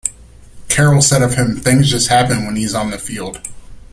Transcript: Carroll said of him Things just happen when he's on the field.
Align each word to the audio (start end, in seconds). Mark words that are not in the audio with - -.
Carroll 0.67 1.03
said 1.03 1.21
of 1.21 1.35
him 1.35 1.57
Things 1.57 1.91
just 1.91 2.07
happen 2.07 2.47
when 2.47 2.55
he's 2.55 2.73
on 2.73 2.89
the 2.89 2.97
field. 2.97 3.39